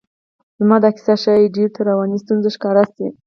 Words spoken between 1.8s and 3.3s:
رواني ستونزه ښکاره شي.